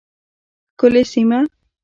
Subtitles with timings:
[0.75, 1.39] ښکلې سیمه